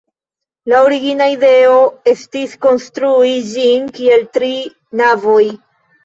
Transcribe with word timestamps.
La 0.71 0.77
origina 0.85 1.25
ideo 1.33 1.75
estis 2.11 2.55
konstrui 2.65 3.33
ĝin 3.49 3.85
kiel 3.99 4.25
tri 4.39 4.49
navoj. 5.03 5.43